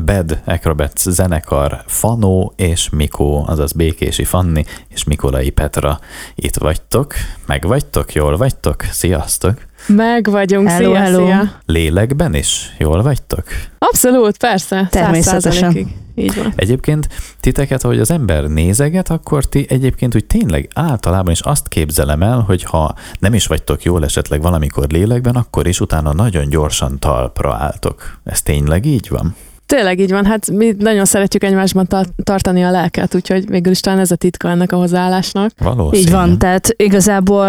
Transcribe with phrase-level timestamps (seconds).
[0.00, 5.98] Bed Acrobats zenekar Fanó és Mikó, azaz Békési Fanni és Mikolai Petra.
[6.34, 7.14] Itt vagytok,
[7.46, 9.66] meg vagytok, jól vagytok, sziasztok!
[9.86, 11.24] Meg vagyunk, Hello, szia, hello.
[11.24, 11.52] szia.
[11.66, 13.44] Lélekben is, jól vagytok?
[13.78, 14.86] Abszolút, persze.
[14.90, 15.72] Természetesen.
[15.72, 15.86] 100%-ig.
[16.14, 16.52] Így van.
[16.56, 17.08] Egyébként
[17.40, 22.38] titeket, hogy az ember nézeget, akkor ti egyébként úgy tényleg általában is azt képzelem el,
[22.40, 27.54] hogy ha nem is vagytok jól esetleg valamikor lélekben, akkor is utána nagyon gyorsan talpra
[27.54, 28.18] álltok.
[28.24, 29.34] Ez tényleg így van?
[29.74, 33.80] Tényleg így van, hát mi nagyon szeretjük egymásban ta- tartani a lelket, úgyhogy végül is
[33.80, 35.50] talán ez a titka ennek a hozzáállásnak.
[35.58, 36.02] Valószínű.
[36.02, 37.48] Így van, tehát igazából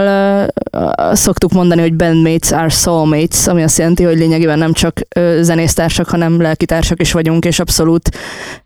[0.72, 5.40] uh, szoktuk mondani, hogy bandmates are soulmates, ami azt jelenti, hogy lényegében nem csak uh,
[5.42, 8.10] zenésztársak, hanem lelkitársak is vagyunk, és abszolút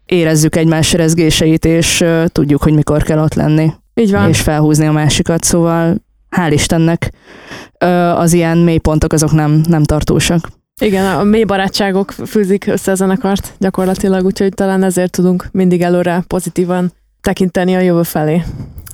[0.06, 4.30] érezzük egymás rezgéseit, és uh, tudjuk, hogy mikor kell ott lenni, Így van.
[4.30, 5.96] és felhúzni a másikat, szóval
[6.38, 7.12] hál' Istennek
[7.86, 10.50] uh, az ilyen mélypontok azok nem, nem tartósak.
[10.80, 16.24] Igen, a mély barátságok fűzik össze a zenekart gyakorlatilag, úgyhogy talán ezért tudunk mindig előre
[16.28, 18.44] pozitívan tekinteni a jövő felé.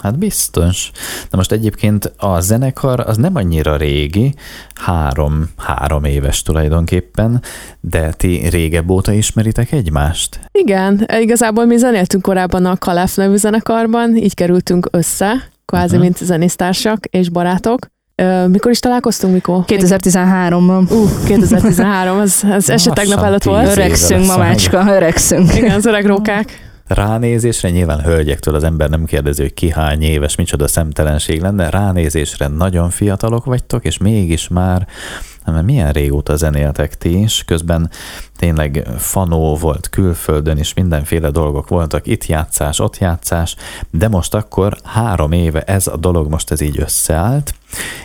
[0.01, 0.91] Hát biztos.
[1.29, 4.33] Na most egyébként a zenekar az nem annyira régi,
[4.75, 7.41] három, három éves tulajdonképpen,
[7.79, 10.39] de ti régebb óta ismeritek egymást?
[10.51, 16.03] Igen, igazából mi zenéltünk korábban a Kalef nevű zenekarban, így kerültünk össze, kvázi, Aha.
[16.03, 17.87] mint zenésztársak és barátok.
[18.47, 19.63] Mikor is találkoztunk, Mikó?
[19.67, 23.67] 2013-ban Uh, 2013, az, az eset tegnap előtt volt.
[23.67, 25.55] öregszünk, mamácska, öregszünk.
[25.55, 26.73] Igen, az öreg rókák.
[26.87, 31.69] Ránézésre nyilván hölgyektől az ember nem kérdezi, hogy ki hány éves, micsoda szemtelenség lenne.
[31.69, 34.87] Ránézésre nagyon fiatalok vagytok, és mégis már
[35.51, 37.89] mert milyen régóta zenéltek ti is, közben
[38.35, 43.55] tényleg fanó volt külföldön is, mindenféle dolgok voltak, itt játszás, ott játszás,
[43.89, 47.53] de most akkor három éve ez a dolog most ez így összeállt,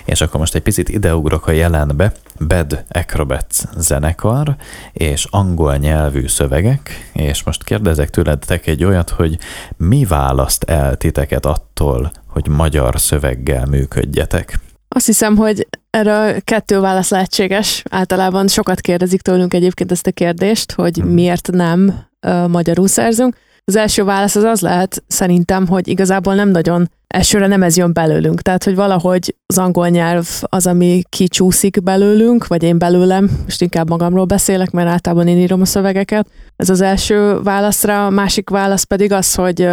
[0.04, 2.12] és akkor most egy picit ideugrok a jelenbe,
[2.46, 4.56] Bad Acrobats zenekar,
[4.92, 9.38] és angol nyelvű szövegek, és most kérdezek tőletek egy olyat, hogy
[9.76, 14.58] mi választ el titeket attól, hogy magyar szöveggel működjetek?
[14.88, 17.82] Azt hiszem, hogy erre kettő válasz lehetséges.
[17.90, 21.08] Általában sokat kérdezik tőlünk egyébként ezt a kérdést, hogy Hmm.
[21.08, 22.08] miért nem
[22.48, 23.36] magyarul szerzünk.
[23.64, 27.92] Az első válasz az az lehet szerintem, hogy igazából nem nagyon, elsőre nem ez jön
[27.92, 28.42] belőlünk.
[28.42, 33.88] Tehát, hogy valahogy az angol nyelv az, ami kicsúszik belőlünk, vagy én belőlem, most inkább
[33.88, 36.28] magamról beszélek, mert általában én írom a szövegeket.
[36.56, 39.68] Ez az első válaszra, a másik válasz pedig az, hogy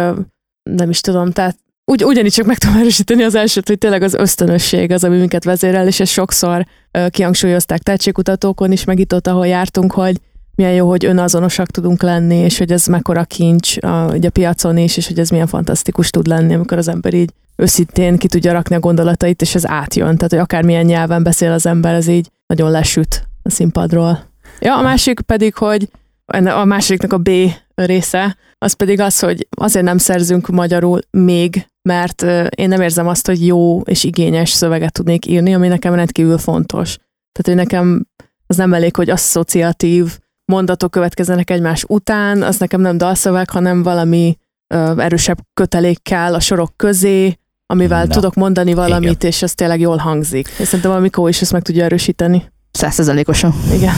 [0.62, 1.56] nem is tudom, tehát
[1.88, 5.44] ugy, ugyanígy csak meg tudom erősíteni az elsőt, hogy tényleg az ösztönösség az, ami minket
[5.44, 10.16] vezérel, és ezt sokszor ö, kihangsúlyozták tehetségkutatókon is, meg itt ott, ahol jártunk, hogy
[10.54, 14.76] milyen jó, hogy önazonosak tudunk lenni, és hogy ez mekkora kincs a, ugye a piacon
[14.76, 18.52] is, és hogy ez milyen fantasztikus tud lenni, amikor az ember így őszintén ki tudja
[18.52, 20.16] rakni a gondolatait, és ez átjön.
[20.16, 24.26] Tehát, hogy akármilyen nyelven beszél az ember, ez így nagyon lesüt a színpadról.
[24.60, 25.88] Ja, a másik pedig, hogy
[26.44, 27.30] a másodiknak a B
[27.74, 32.22] része, az pedig az, hogy azért nem szerzünk magyarul még, mert
[32.56, 36.96] én nem érzem azt, hogy jó és igényes szöveget tudnék írni, ami nekem rendkívül fontos.
[37.32, 38.06] Tehát, hogy nekem
[38.46, 44.38] az nem elég, hogy asszociatív mondatok következzenek egymás után, az nekem nem dalszöveg, hanem valami
[44.66, 49.80] ö, erősebb kötelék kell a sorok közé, amivel Na, tudok mondani valamit, és ez tényleg
[49.80, 50.48] jól hangzik.
[50.58, 52.52] És szerintem a Mikó is ezt meg tudja erősíteni.
[52.70, 53.54] Százszerzalékosan.
[53.72, 53.94] Igen.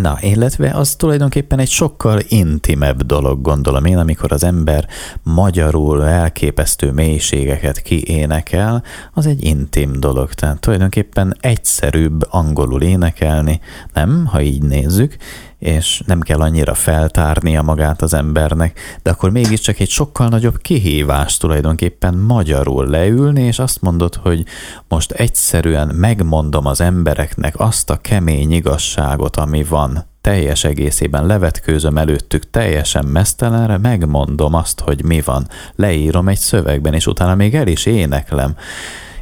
[0.00, 4.88] Na, illetve az tulajdonképpen egy sokkal intimebb dolog, gondolom én, amikor az ember
[5.22, 8.82] magyarul elképesztő mélységeket kiénekel,
[9.12, 10.32] az egy intim dolog.
[10.32, 13.60] Tehát tulajdonképpen egyszerűbb angolul énekelni,
[13.92, 15.16] nem, ha így nézzük,
[15.62, 21.36] és nem kell annyira feltárnia magát az embernek, de akkor mégiscsak egy sokkal nagyobb kihívás
[21.36, 24.44] tulajdonképpen magyarul leülni, és azt mondod, hogy
[24.88, 30.04] most egyszerűen megmondom az embereknek azt a kemény igazságot, ami van.
[30.20, 35.46] Teljes egészében levetkőzöm előttük teljesen mesztelenre, megmondom azt, hogy mi van.
[35.76, 38.56] Leírom egy szövegben, és utána még el is éneklem.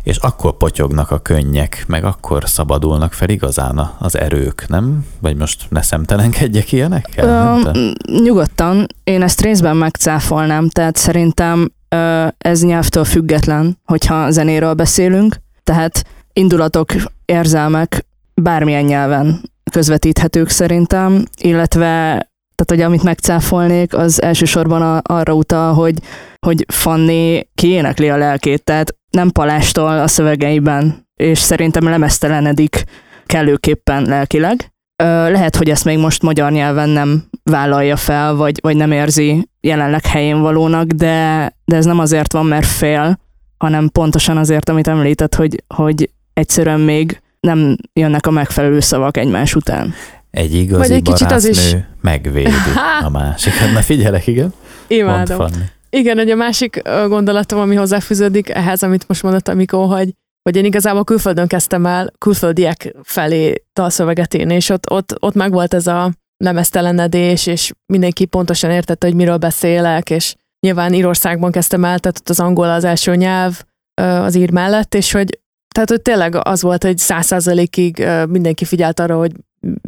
[0.02, 5.06] És akkor potyognak a könnyek, meg akkor szabadulnak fel igazán az erők, nem?
[5.20, 7.26] Vagy most ne szemtelenkedjek ilyenekkel?
[7.26, 7.92] Nem Ö, tudom.
[8.22, 16.04] nyugodtan, én ezt részben megcáfolnám, tehát szerintem ö, ez nyelvtől független, hogyha zenéről beszélünk, tehát
[16.32, 16.92] indulatok,
[17.24, 22.28] érzelmek bármilyen nyelven közvetíthetők szerintem, illetve
[22.64, 25.98] tehát, hogy amit megcáfolnék, az elsősorban a, arra utal, hogy,
[26.46, 32.84] hogy Fanni kiénekli a lelkét, tehát nem palástól a szövegeiben, és szerintem lemeztelenedik
[33.26, 34.72] kellőképpen lelkileg.
[35.02, 40.06] Lehet, hogy ezt még most magyar nyelven nem vállalja fel, vagy, vagy nem érzi jelenleg
[40.06, 43.18] helyén valónak, de, de ez nem azért van, mert fél,
[43.58, 49.54] hanem pontosan azért, amit említett, hogy, hogy egyszerűen még nem jönnek a megfelelő szavak egymás
[49.54, 49.94] után.
[50.30, 52.50] Egy igazi Vagy egy kicsit az is- megvédi
[53.06, 53.72] a másikat.
[53.72, 54.52] Na figyelek, igen?
[54.88, 55.48] Mondd, Imádom.
[55.90, 60.56] Igen, hogy a másik gondolatom, ami hozzáfűződik ehhez, amit most mondott a Mikó, hogy, hogy
[60.56, 65.74] én igazából külföldön kezdtem el külföldiek felé dalszöveget írni, és ott, ott, ott meg volt
[65.74, 71.98] ez a lemeztelenedés, és mindenki pontosan értette, hogy miről beszélek, és nyilván Írországban kezdtem el,
[71.98, 73.62] tehát ott az angol az első nyelv
[74.02, 75.38] az ír mellett, és hogy
[75.74, 79.32] tehát, hogy tényleg az volt, hogy száz százalékig mindenki figyelt arra, hogy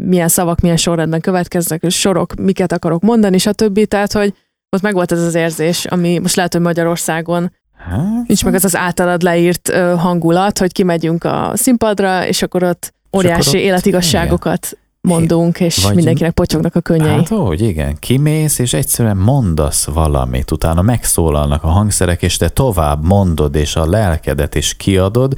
[0.01, 3.85] milyen szavak milyen sorrendben következnek, és sorok, miket akarok mondani, stb.
[3.85, 4.35] Tehát, hogy
[4.77, 7.53] ott meg volt ez az érzés, ami most lehet, hogy Magyarországon
[7.89, 12.95] Hát, nincs meg az az általad leírt hangulat, hogy kimegyünk a színpadra, és akkor ott
[13.17, 14.79] óriási akkor ott- életigasságokat
[15.09, 17.17] mondunk, és Vagy- mindenkinek potyognak a könnyei.
[17.17, 17.99] Hát úgy, igen.
[17.99, 23.87] Kimész, és egyszerűen mondasz valamit, utána megszólalnak a hangszerek, és te tovább mondod, és a
[23.87, 25.35] lelkedet is kiadod,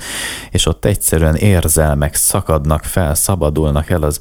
[0.50, 4.20] és ott egyszerűen érzelmek szakadnak fel, szabadulnak el az,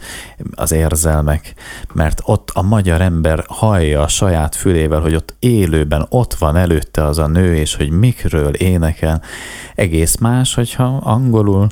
[0.55, 1.53] az érzelmek,
[1.93, 7.05] mert ott a magyar ember hallja a saját fülével, hogy ott élőben ott van előtte
[7.05, 9.21] az a nő, és hogy mikről énekel.
[9.75, 11.67] Egész más, hogyha angolul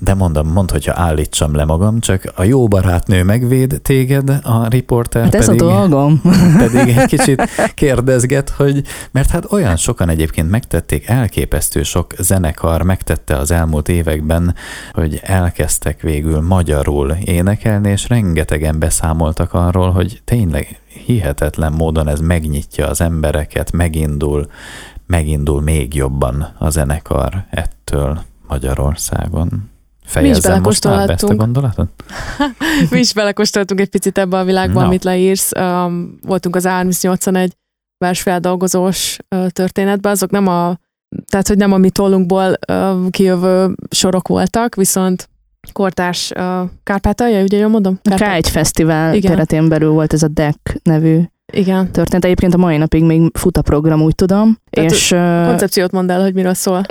[0.00, 5.22] de mondom, mondd, hogyha állítsam le magam, csak a jó barátnő megvéd téged, a riporter
[5.22, 6.20] Hát ez a pedig, dolgom.
[6.64, 7.42] pedig egy kicsit
[7.74, 14.54] kérdezget, hogy, mert hát olyan sokan egyébként megtették, elképesztő sok zenekar megtette az elmúlt években,
[14.92, 22.88] hogy elkezdtek végül magyarul énekelni, és rengetegen beszámoltak arról, hogy tényleg hihetetlen módon ez megnyitja
[22.88, 24.46] az embereket, megindul,
[25.06, 29.70] megindul még jobban a zenekar ettől Magyarországon.
[30.10, 31.88] Fejezzem most már be ezt a gondolatot?
[32.90, 34.86] Mi is belekóstoltunk egy picit ebbe a világba, Na.
[34.86, 35.50] amit leírsz.
[35.58, 37.56] Um, voltunk az 381
[37.98, 40.78] versfeldolgozós uh, történetben, azok nem a,
[41.30, 45.28] tehát hogy nem a mi tollunkból uh, kijövő sorok voltak, viszont
[45.72, 47.98] kortárs uh, Kárpátalja, ugye jól mondom?
[48.02, 49.30] A K1 Fesztivál Igen.
[49.30, 51.92] keretén belül volt ez a DEC nevű Igen.
[51.92, 52.24] történet.
[52.24, 54.56] Egyébként a mai napig még fut a program, úgy tudom.
[54.70, 55.08] Tehát és
[55.46, 56.82] Koncepciót mondd el, hogy miről szól.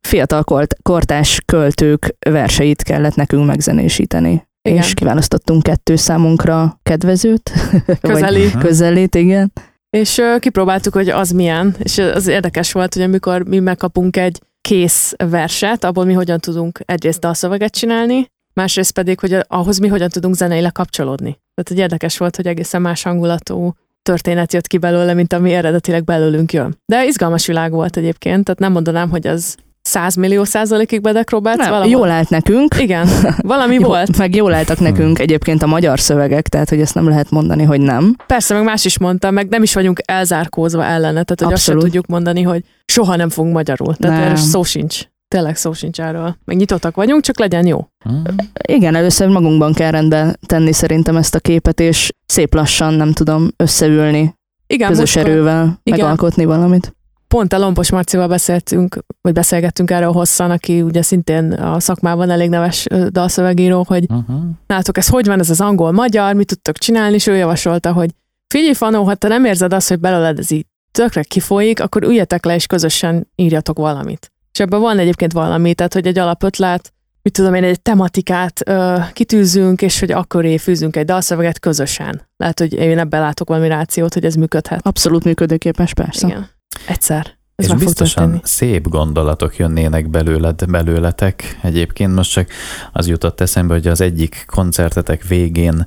[0.00, 4.46] fiatal kort, kortás költők verseit kellett nekünk megzenésíteni.
[4.68, 4.82] Igen.
[4.82, 7.50] És kiválasztottunk kettő számunkra kedvezőt.
[7.86, 8.50] vagy Közeli.
[8.58, 9.52] Közelít, igen.
[9.96, 15.14] És kipróbáltuk, hogy az milyen, és az érdekes volt, hogy amikor mi megkapunk egy kész
[15.30, 20.34] verset, abból mi hogyan tudunk egyrészt dalszöveget csinálni, másrészt pedig, hogy ahhoz mi hogyan tudunk
[20.34, 21.40] zeneileg kapcsolódni.
[21.54, 23.72] Tehát egy érdekes volt, hogy egészen más hangulatú
[24.02, 26.78] történet jött ki belőle, mint ami eredetileg belőlünk jön.
[26.86, 31.56] De izgalmas világ volt egyébként, tehát nem mondanám, hogy az 100 millió százalékig Bedek Robert,
[31.58, 31.90] Nem, valahol.
[31.90, 32.74] jól állt nekünk.
[32.78, 33.08] Igen,
[33.40, 34.16] valami Jó, volt.
[34.16, 37.80] Meg jól álltak nekünk egyébként a magyar szövegek, tehát hogy ezt nem lehet mondani, hogy
[37.80, 38.16] nem.
[38.26, 41.74] Persze, meg más is mondta, meg nem is vagyunk elzárkózva ellene, tehát hogy azt sem
[41.74, 41.82] Abszolút.
[41.82, 43.94] tudjuk mondani, hogy soha nem fogunk magyarul.
[43.96, 44.24] Tehát Nem.
[44.24, 45.00] erről szó sincs.
[45.32, 46.36] Tényleg szó sincs erről.
[46.44, 47.86] Meg nyitottak vagyunk, csak legyen jó.
[48.04, 48.22] Hmm.
[48.68, 53.48] Igen, először magunkban kell rendbe tenni szerintem ezt a képet, és szép lassan, nem tudom,
[53.56, 54.34] összeülni,
[54.66, 55.98] Igen, közös most erővel Igen.
[55.98, 56.96] megalkotni valamit.
[57.28, 62.48] pont a Lompos Marcival beszéltünk, vagy beszélgettünk erről hosszan, aki ugye szintén a szakmában elég
[62.48, 64.42] neves dalszövegíró, hogy Uh-huh.
[64.66, 68.10] nálatok ez hogy van, ez az angol-magyar, mit tudtok csinálni, és ő javasolta, hogy
[68.54, 72.44] figyelj Fanó, ha te nem érzed azt, hogy belőled ez így tökre kifolyik, akkor üljetek
[72.44, 74.31] le és közösen írjatok valamit.
[74.52, 78.96] És ebben van egyébként valami, tehát hogy egy alapötlet, mit tudom én, egy tematikát ö,
[79.12, 82.28] kitűzünk, és hogy akkor fűzünk egy dalszöveget közösen.
[82.36, 84.86] Lehet, hogy én ebben látok valami rációt, hogy ez működhet.
[84.86, 86.26] Abszolút működőképes, persze.
[86.26, 86.48] Igen.
[86.86, 87.40] Egyszer.
[87.56, 91.58] Ez És biztosan szép gondolatok jönnének belőled, belőletek.
[91.62, 92.48] Egyébként most csak
[92.92, 95.86] az jutott eszembe, hogy az egyik koncertetek végén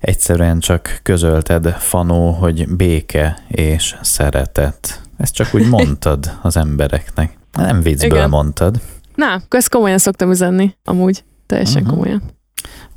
[0.00, 5.00] egyszerűen csak közölted, Fanó, hogy béke és szeretet.
[5.16, 7.39] Ezt csak úgy mondtad az embereknek.
[7.52, 8.28] Nem viccből Igen.
[8.28, 8.80] mondtad,
[9.14, 11.24] Na, ezt komolyan szoktam üzenni, amúgy.
[11.46, 11.90] Teljesen Mhm.
[11.90, 12.22] komolyan.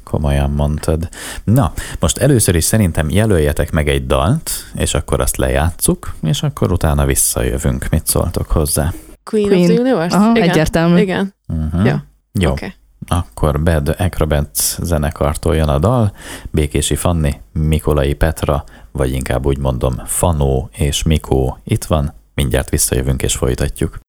[0.04, 1.10] komolyan mondtad.
[1.44, 6.72] Na, most először is szerintem jelöljetek meg egy dalt, és akkor azt lejátszuk, és akkor
[6.72, 7.90] utána visszajövünk.
[7.90, 8.94] Mit szóltok hozzá?
[9.24, 9.62] Queen, Queen.
[9.62, 10.18] of the Universe?
[10.18, 10.50] Aha, Igen.
[10.50, 11.00] egyértelmű.
[11.02, 11.34] Igen.
[11.48, 11.86] Uh-huh.
[11.86, 12.04] Ja.
[12.40, 12.74] Jó, Oké.
[13.08, 16.14] Akkor Bad Acrobats zenekartól jön a dal,
[16.52, 23.22] Békési Fanni, Mikolai Petra, vagy inkább úgy mondom Fanó és Mikó itt van, mindjárt visszajövünk
[23.22, 24.00] és folytatjuk.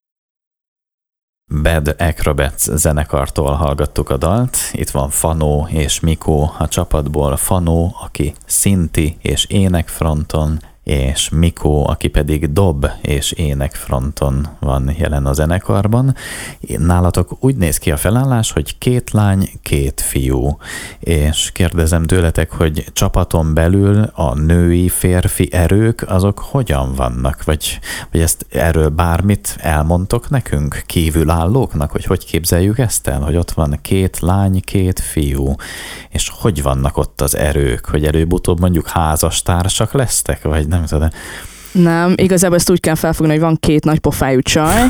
[1.53, 8.35] Bad Acrobats zenekartól hallgattuk a dalt, itt van Fanó és Mikó a csapatból, Fanó, aki
[8.47, 16.15] szinti és énekfronton, és Mikó, aki pedig dob és ének fronton van jelen a zenekarban.
[16.79, 20.57] Nálatok úgy néz ki a felállás, hogy két lány, két fiú.
[20.99, 27.45] És kérdezem tőletek, hogy csapaton belül a női, férfi erők, azok hogyan vannak?
[27.45, 27.79] Vagy,
[28.11, 33.79] vagy ezt erről bármit elmondtok nekünk, kívülállóknak, hogy hogy képzeljük ezt el, hogy ott van
[33.83, 35.55] két lány, két fiú,
[36.09, 41.09] és hogy vannak ott az erők, hogy előbb-utóbb mondjuk házastársak lesztek, vagy nem tudom.
[41.73, 44.83] Nem, igazából ezt úgy kell felfogni, hogy van két nagy pofájú csaj,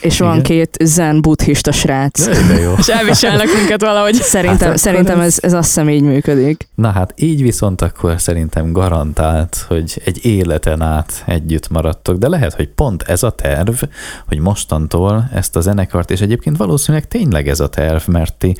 [0.00, 0.42] és van Igen.
[0.42, 2.26] két zen buddhista srác.
[2.26, 2.74] De jó.
[2.78, 4.14] És elviselnek minket valahogy.
[4.14, 6.68] Szerintem, Hát szerintem ez, ez azt hiszem így működik.
[6.74, 12.54] Na hát így viszont akkor szerintem garantált, hogy egy életen át együtt maradtok, de lehet,
[12.54, 13.82] hogy pont ez a terv,
[14.28, 18.56] hogy mostantól ezt a zenekart, és egyébként valószínűleg tényleg ez a terv, mert ti,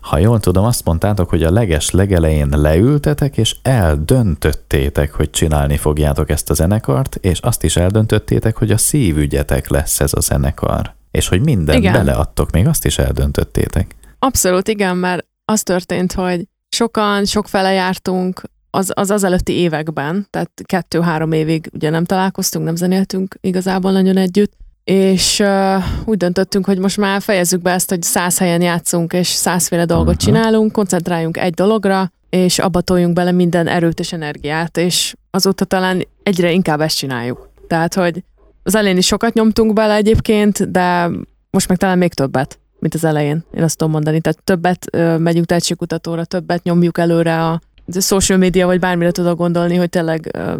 [0.00, 6.30] ha jól tudom, azt mondtátok, hogy a leges legelején leültetek, és eldöntöttétek, hogy csinálni fogjátok
[6.30, 10.83] ezt a zenekart, és azt is eldöntöttétek, hogy a szívügyetek lesz ez a zenekar.
[11.14, 11.92] És hogy mindent Igen.
[11.92, 13.94] beleadtok, még azt is eldöntöttétek.
[14.18, 20.50] Abszolút igen, mert az történt, hogy sokan, sokfele jártunk az, az az előtti években, tehát
[20.64, 24.52] kettő-három évig ugye nem találkoztunk, nem zenéltünk igazából nagyon együtt,
[24.84, 29.28] és uh, úgy döntöttünk, hogy most már fejezzük be ezt, hogy száz helyen játszunk, és
[29.28, 30.24] százféle dolgot Aha.
[30.24, 36.06] csinálunk, koncentráljunk egy dologra, és abba toljunk bele minden erőt és energiát, és azóta talán
[36.22, 37.48] egyre inkább ezt csináljuk.
[37.66, 38.24] Tehát, hogy
[38.64, 41.10] az elején is sokat nyomtunk bele egyébként, de
[41.50, 43.44] most meg talán még többet, mint az elején.
[43.54, 44.20] Én azt tudom mondani.
[44.20, 49.38] Tehát többet ö, megyünk tehetségkutatóra, többet nyomjuk előre a a social media, vagy bármire tudok
[49.38, 50.54] gondolni, hogy tényleg ö,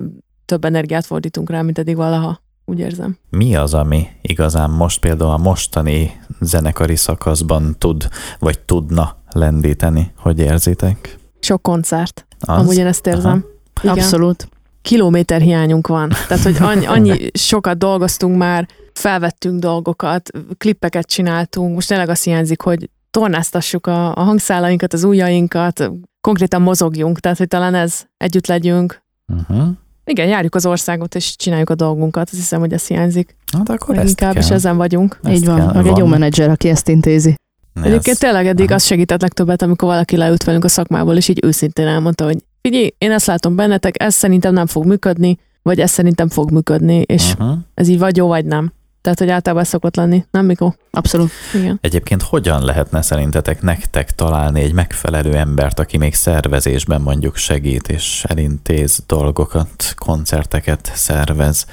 [0.45, 2.43] több energiát fordítunk rá, mint eddig valaha.
[2.65, 3.19] Úgy érzem.
[3.31, 8.09] Mi az, ami igazán most például a mostani zenekari szakaszban tud,
[8.39, 10.13] vagy tudna lendíteni?
[10.17, 11.19] Hogy érzitek?
[11.41, 12.27] Sok koncert.
[12.41, 12.59] Az?
[12.59, 13.45] Amúgy én ezt érzem.
[13.83, 13.97] Igen.
[13.99, 14.49] Abszolút.
[14.85, 16.09] Kilométer hiányunk van.
[16.29, 22.61] Tehát, hogy annyi, annyi sokat dolgoztunk már, felvettünk dolgokat, klippeket csináltunk, most tényleg azt hiányzik,
[22.61, 29.03] hogy tornáztassuk a, a hangszálainkat, az ujjainkat, konkrétan mozogjunk, tehát, hogy talán ez együtt legyünk.
[29.33, 29.67] Uh-huh.
[30.05, 32.23] Igen, járjuk az országot, és csináljuk a dolgunkat.
[32.31, 33.37] Azt hiszem, hogy ez hiányzik.
[33.59, 34.43] Hát akkor ezt inkább, kell.
[34.43, 35.19] és ezen vagyunk.
[35.23, 35.57] Ezt így van.
[35.57, 35.73] kell.
[35.73, 37.35] Meg egy jó menedzser, aki ezt intézi.
[37.75, 38.75] Ez- Egyébként tényleg eddig Aha.
[38.75, 42.37] az segített legtöbbet, amikor valaki leült velünk a szakmából, és így őszintén elmondta, hogy
[42.68, 46.97] figyelj, én ezt látom bennetek, ez szerintem nem fog működni, vagy ez szerintem fog működni,
[46.97, 47.59] és Uh-huh.
[47.75, 48.73] ez így vagy jó, vagy nem.
[49.00, 50.75] Tehát, hogy általában ez szokott lenni, nem Mikó?
[50.90, 51.30] Abszolút.
[51.54, 51.78] Igen.
[51.80, 58.25] Egyébként hogyan lehetne szerintetek nektek találni egy megfelelő embert, aki még szervezésben mondjuk segít és
[58.28, 61.66] elintéz dolgokat, koncerteket szervez?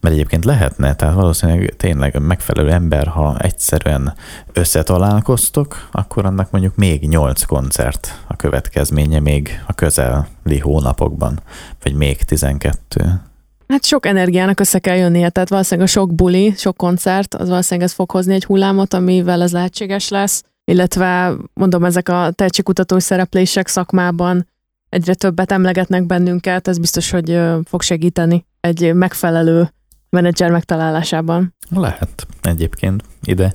[0.00, 4.14] Mert egyébként lehetne, tehát valószínűleg tényleg megfelelő ember, ha egyszerűen
[4.52, 11.40] összetalálkoztok, akkor annak mondjuk még 8 koncert következménye még a közeli hónapokban,
[11.82, 13.20] vagy még 12.
[13.68, 17.88] Hát sok energiának össze kell jönnie, tehát valószínűleg a sok buli, sok koncert, az valószínűleg
[17.88, 23.68] ez fog hozni egy hullámot, amivel ez lehetséges lesz, illetve mondom, ezek a tehetségkutató szereplések
[23.68, 24.46] szakmában
[24.88, 29.72] egyre többet emlegetnek bennünket, ez biztos, hogy fog segíteni egy megfelelő
[30.10, 31.54] menedzser megtalálásában.
[31.70, 33.04] Lehet egyébként.
[33.22, 33.54] Ide,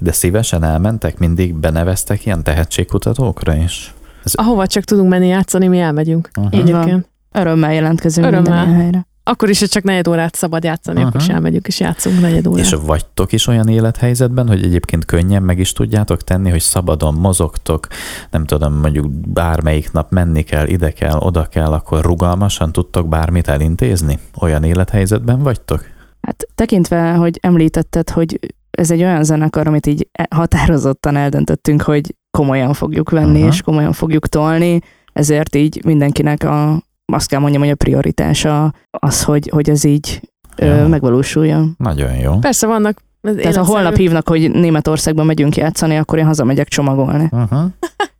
[0.00, 3.93] ide szívesen elmentek, mindig beneveztek ilyen tehetségkutatókra is.
[4.32, 6.30] Ahova csak tudunk menni játszani, mi elmegyünk.
[6.32, 6.48] Aha.
[6.52, 6.80] Így van.
[6.80, 7.08] Egyébként.
[7.32, 8.64] Örömmel jelentkezünk Örömmel.
[8.64, 9.06] minden helyre.
[9.26, 11.08] Akkor is, hogy csak negyed órát szabad játszani, Aha.
[11.08, 12.64] akkor is elmegyünk és játszunk negyed órát.
[12.64, 17.86] És vagytok is olyan élethelyzetben, hogy egyébként könnyen meg is tudjátok tenni, hogy szabadon mozogtok,
[18.30, 23.48] nem tudom, mondjuk bármelyik nap menni kell, ide kell, oda kell, akkor rugalmasan tudtok bármit
[23.48, 24.18] elintézni?
[24.40, 25.84] Olyan élethelyzetben vagytok?
[26.20, 28.38] Hát tekintve, hogy említetted, hogy
[28.70, 33.48] ez egy olyan zenekar, amit így határozottan eldöntöttünk, hogy komolyan fogjuk venni, Aha.
[33.48, 34.80] és komolyan fogjuk tolni,
[35.12, 40.20] ezért így mindenkinek a, azt kell mondjam, hogy a prioritása az, hogy, hogy ez így
[40.56, 40.66] Jó.
[40.66, 41.74] ö, megvalósuljon.
[41.78, 42.38] Nagyon jó.
[42.38, 43.02] Persze vannak
[43.36, 47.28] Tehát ha holnap hívnak, hogy Németországban megyünk játszani, akkor én hazamegyek csomagolni.
[47.30, 47.64] Uh-huh.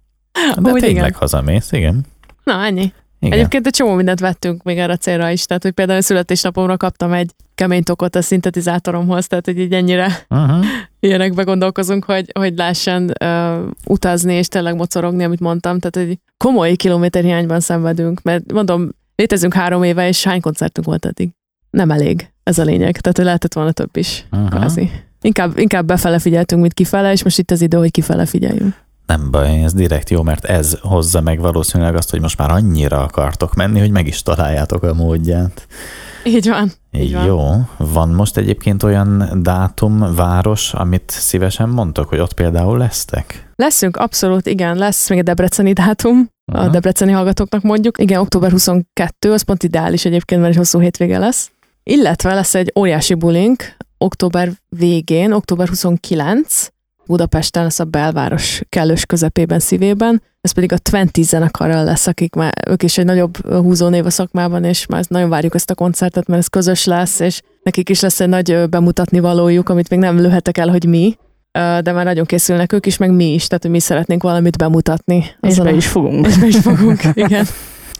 [0.62, 1.12] De Úgy tényleg igen.
[1.18, 2.04] hazamész, igen.
[2.44, 2.92] Na, ennyi.
[3.18, 3.38] igen.
[3.38, 6.76] Egyébként egy csomó mindent vettünk még erre a célra is, tehát hogy például a születésnapomra
[6.76, 10.64] kaptam egy kemény tokot a szintetizátoromhoz, tehát hogy így ennyire Uh-huh.
[11.04, 16.74] ilyenekbe gondolkozunk, hogy, hogy lehessen uh, utazni és tényleg mocorogni, amit mondtam, tehát egy komoly
[16.74, 21.30] kilométerhiányban szenvedünk, mert mondom, létezünk három éve, és hány koncertünk volt eddig?
[21.70, 24.48] Nem elég, ez a lényeg, tehát hogy lehetett volna több is, Uh-huh.
[24.50, 24.90] kvázi.
[25.20, 28.74] Inkább, inkább befele figyeltünk, mint kifele, és most itt az idő, hogy kifele figyeljünk.
[29.06, 33.02] Nem baj, ez direkt jó, mert ez hozza meg valószínűleg azt, hogy most már annyira
[33.02, 35.66] akartok menni, hogy meg is találjátok a módját.
[36.24, 36.72] Így van.
[36.92, 37.24] Így van.
[37.24, 37.50] Jó.
[37.76, 43.50] Van most egyébként olyan dátum, város, amit szívesen mondtok, hogy ott például lesztek?
[43.56, 46.68] Leszünk, abszolút, igen, lesz még egy debreceni dátum, a Aha.
[46.68, 47.98] debreceni hallgatóknak mondjuk.
[47.98, 51.50] Igen, október 22, az pont ideális egyébként, mert egy hosszú hétvége lesz.
[51.82, 56.68] Illetve lesz egy óriási bulink október végén, október 29,
[57.06, 60.22] Budapesten lesz a belváros kellős közepében, szívében.
[60.40, 64.64] Ez pedig a Twenty zenekarral lesz, akik már, ők is egy nagyobb húzónév a szakmában,
[64.64, 68.20] és már nagyon várjuk ezt a koncertet, mert ez közös lesz, és nekik is lesz
[68.20, 71.16] egy nagy bemutatni valójuk, amit még nem lőhetek el, hogy mi,
[71.52, 75.24] de már nagyon készülnek ők is, meg mi is, tehát mi szeretnénk valamit bemutatni.
[75.40, 76.26] És be is fogunk.
[76.26, 77.46] és be is fogunk, igen.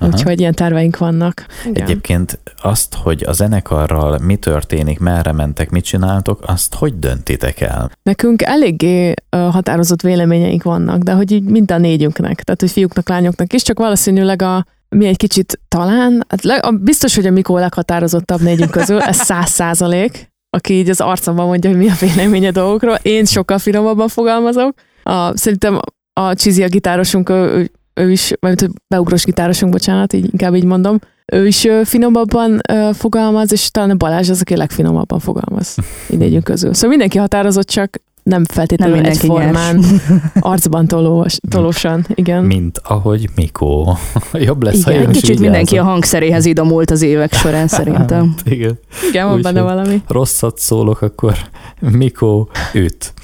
[0.04, 0.16] Aha.
[0.16, 1.46] Úgyhogy ilyen terveink vannak.
[1.66, 1.82] Igen.
[1.82, 7.90] Egyébként azt, hogy a zenekarral mi történik, merre mentek, mit csináltok, azt hogy döntitek el?
[8.02, 13.52] Nekünk eléggé határozott véleményeink vannak, de hogy így mind a négyünknek, tehát hogy fiúknak, lányoknak
[13.52, 17.58] is, csak valószínűleg a mi egy kicsit talán, hát le, a, biztos, hogy a Mikó
[17.58, 22.50] leghatározottabb négyünk közül, ez száz százalék, aki így az arcomban mondja, hogy mi a véleménye
[22.50, 22.98] dolgokról.
[23.02, 24.74] Én sokkal finomabban fogalmazok.
[25.02, 25.80] A, szerintem
[26.12, 30.64] a Csizi a gitárosunk, ő, ő, is, vagy hogy beugrós gitárosunk, bocsánat, így, inkább így
[30.64, 30.98] mondom,
[31.32, 32.60] ő is finomabban
[32.92, 35.76] fogalmaz, és talán a Balázs az, aki legfinomabban fogalmaz
[36.08, 36.74] mindegyünk közül.
[36.74, 39.84] Szóval mindenki határozott, csak nem Nem feltétlenül mindenki egyformán,
[40.40, 42.44] arcban tolós, tolósan, igen.
[42.44, 43.96] Mint ahogy Mikó.
[44.32, 45.02] Jobb lesz, ha Igen.
[45.02, 48.34] én Egy is kicsit mindenki a hangszeréhez idomult az évek során szerintem.
[48.44, 48.78] Igen.
[49.08, 50.02] Igen, van Úgy, benne valami.
[50.08, 51.34] Rosszat szólok, akkor
[51.80, 53.14] Mikó üt.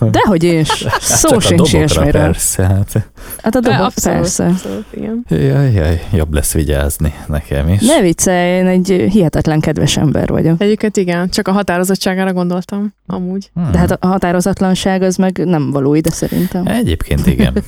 [0.00, 0.68] Dehogy is.
[1.00, 2.10] Szó Csak a sincs ilyesmiről.
[2.12, 2.62] persze.
[2.66, 3.08] Hát.
[3.42, 4.46] Hát a dobok Abszolút, persze.
[4.46, 5.24] abszolút, igen.
[5.28, 7.80] Jaj, jaj, jobb lesz vigyázni nekem is.
[7.86, 10.60] Ne viccelj, én egy hihetetlen kedves ember vagyok.
[10.60, 13.50] Egyébként igen, csak a határozottságára gondoltam, amúgy.
[13.54, 13.72] Hmm.
[13.72, 16.66] De hát a határozatlanság az meg nem való ide szerintem.
[16.66, 17.54] Egyébként igen.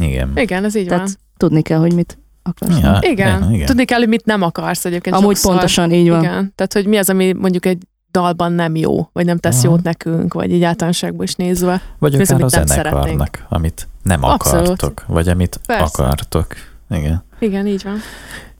[0.00, 0.30] Igen.
[0.34, 0.96] Igen, ez így van.
[0.96, 2.78] Tehát tudni kell, hogy mit akarsz.
[2.82, 3.52] Ja, Igen.
[3.52, 3.66] igen.
[3.66, 5.16] Tudni kell, hogy mit nem akarsz egyébként.
[5.16, 5.52] Amúgy sokszor.
[5.52, 6.22] pontosan így van.
[6.22, 6.52] Igen.
[6.54, 7.82] Tehát, hogy mi az, ami mondjuk egy
[8.12, 9.72] dalban nem jó, vagy nem tesz Aha.
[9.72, 11.80] jót nekünk, vagy így általánosságban is nézve.
[11.98, 13.46] Vagy akár a amit nem zenekarnak, szeretnénk.
[13.48, 14.66] amit nem Abszolút.
[14.66, 16.02] akartok, vagy amit Persze.
[16.02, 16.46] akartok.
[16.90, 17.24] Igen.
[17.38, 17.96] Igen, így van.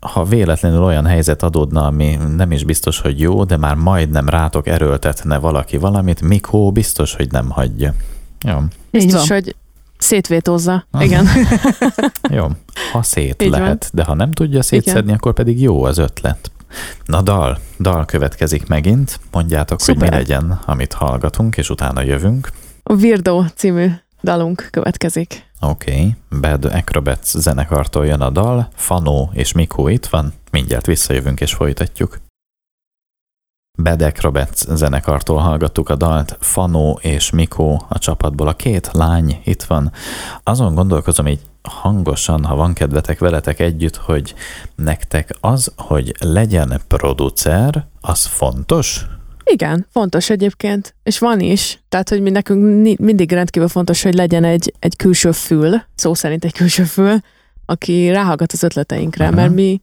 [0.00, 4.66] Ha véletlenül olyan helyzet adódna, ami nem is biztos, hogy jó, de már majdnem rátok
[4.66, 7.95] erőltetne valaki valamit, Mikó biztos, hogy nem hagyja.
[8.47, 9.40] Jó, Így Biztos, van.
[9.42, 9.54] hogy
[9.99, 10.87] szétvétózza.
[10.90, 11.04] Ah.
[11.04, 11.26] Igen.
[12.37, 12.47] jó.
[12.92, 13.61] Ha szét Így van.
[13.61, 16.50] lehet, de ha nem tudja szétszedni, akkor pedig jó az ötlet.
[17.04, 19.20] Na dal, dal következik megint.
[19.30, 20.10] Mondjátok, hogy Szuper.
[20.10, 22.50] mi legyen, amit hallgatunk, és utána jövünk.
[22.82, 23.88] A Virdo című
[24.22, 25.48] dalunk következik.
[25.60, 26.40] Oké, okay.
[26.40, 32.18] Bad Acrobats zenekartól jön a dal, Fanó és Mikó itt van, mindjárt visszajövünk és folytatjuk.
[33.82, 39.62] Bad Acrobats zenekartól hallgattuk a dalt, Fanó és Mikó a csapatból, a két lány itt
[39.62, 39.92] van.
[40.42, 44.34] Azon gondolkozom így hangosan, ha van kedvetek veletek együtt, hogy
[44.75, 49.06] nektek az, hogy legyen producer, az fontos?
[49.44, 51.82] Igen, fontos egyébként, és van is.
[51.88, 56.44] Tehát, hogy mi nekünk mindig rendkívül fontos, hogy legyen egy, egy külső fül, szó szerint
[56.44, 57.18] egy külső fül,
[57.66, 59.34] aki ráhallgat az ötleteinkre, Aha.
[59.34, 59.80] mert mi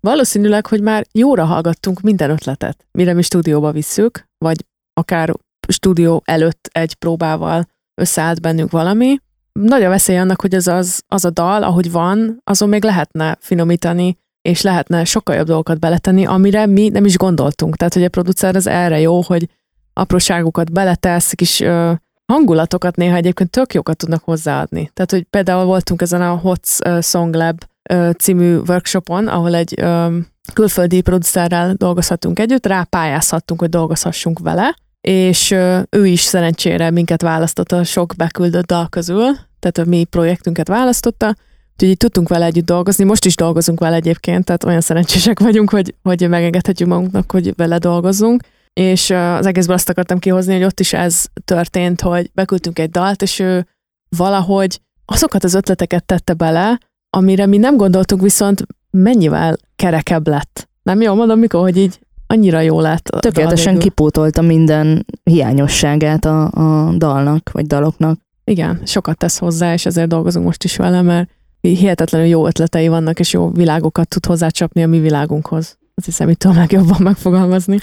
[0.00, 5.34] valószínűleg, hogy már jóra hallgattunk minden ötletet, mire mi stúdióba visszük, vagy akár
[5.68, 9.18] stúdió előtt egy próbával összeállt bennünk valami.
[9.62, 13.36] Nagy a veszély annak, hogy ez az, az a dal, ahogy van, azon még lehetne
[13.40, 17.76] finomítani, és lehetne sokkal jobb dolgokat beletenni, amire mi nem is gondoltunk.
[17.76, 19.48] Tehát, hogy a producer az erre jó, hogy
[19.92, 21.92] apróságokat beletesz, kis ö,
[22.26, 24.90] hangulatokat néha egyébként tök jókat tudnak hozzáadni.
[24.94, 29.74] Tehát, hogy például voltunk ezen a Hots ö, Song Lab ö, című workshopon, ahol egy
[29.80, 30.18] ö,
[30.52, 34.76] külföldi producerrel dolgozhatunk együtt, rápályázhattunk, hogy dolgozhassunk vele,
[35.08, 35.50] és
[35.90, 39.24] ő is szerencsére minket választotta sok beküldött dal közül,
[39.58, 41.34] tehát a mi projektünket választotta,
[41.72, 45.70] Úgyhogy így tudtunk vele együtt dolgozni, most is dolgozunk vele egyébként, tehát olyan szerencsések vagyunk,
[45.70, 48.42] hogy, hogy megengedhetjük magunknak, hogy vele dolgozzunk.
[48.72, 53.22] És az egészből azt akartam kihozni, hogy ott is ez történt, hogy beküldtünk egy dalt,
[53.22, 53.66] és ő
[54.08, 60.68] valahogy azokat az ötleteket tette bele, amire mi nem gondoltunk, viszont mennyivel kerekebb lett.
[60.82, 63.08] Nem jól mondom, mikor, hogy így annyira jó lett.
[63.08, 63.88] a dal Tökéletesen végül.
[63.88, 68.18] kipótolta minden hiányosságát a, a dalnak, vagy daloknak.
[68.44, 73.18] Igen, sokat tesz hozzá, és ezért dolgozunk most is vele, mert hihetetlenül jó ötletei vannak,
[73.18, 75.78] és jó világokat tud hozzácsapni a mi világunkhoz.
[75.94, 77.78] Azt hiszem, itt tudom legjobban megfogalmazni.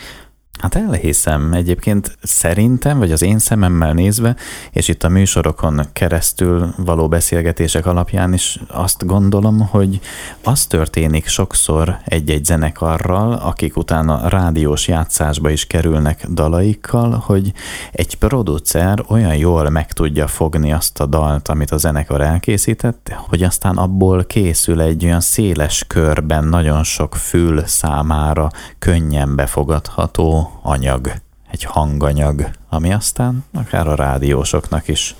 [0.59, 1.53] Hát elhiszem.
[1.53, 4.35] Egyébként szerintem, vagy az én szememmel nézve,
[4.71, 9.99] és itt a műsorokon keresztül való beszélgetések alapján is azt gondolom, hogy
[10.43, 17.53] az történik sokszor egy-egy zenekarral, akik utána rádiós játszásba is kerülnek dalaikkal, hogy
[17.91, 23.43] egy producer olyan jól meg tudja fogni azt a dalt, amit a zenekar elkészített, hogy
[23.43, 31.11] aztán abból készül egy olyan széles körben nagyon sok fül számára könnyen befogadható anyag,
[31.51, 35.15] egy hanganyag, ami aztán akár a rádiósoknak is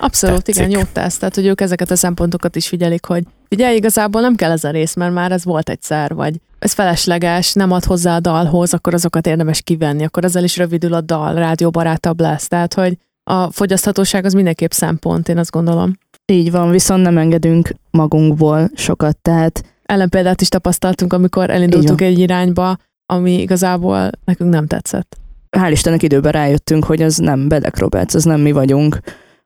[0.00, 0.66] Abszolút, Tetszik.
[0.66, 1.18] igen, jót tesz.
[1.18, 4.70] Tehát, hogy ők ezeket a szempontokat is figyelik, hogy ugye igazából nem kell ez a
[4.70, 8.94] rész, mert már ez volt egyszer, vagy ez felesleges, nem ad hozzá a dalhoz, akkor
[8.94, 12.48] azokat érdemes kivenni, akkor ezzel is rövidül a dal, rádióbarátabb lesz.
[12.48, 15.98] Tehát, hogy a fogyaszthatóság az mindenképp szempont, én azt gondolom.
[16.26, 22.76] Így van, viszont nem engedünk magunkból sokat, tehát Ellenpéldát is tapasztaltunk, amikor elindultunk egy irányba,
[23.06, 25.16] ami igazából nekünk nem tetszett.
[25.56, 28.98] hál' Istennek időben rájöttünk, hogy az nem Bedek Roberts, az nem mi vagyunk,